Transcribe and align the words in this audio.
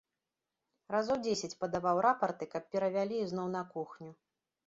Разоў 0.93 1.17
дзесяць 1.25 1.57
падаваў 1.63 1.97
рапарты, 2.07 2.49
каб 2.55 2.63
перавялі 2.73 3.15
ізноў 3.27 3.47
на 3.57 3.61
кухню. 3.77 4.11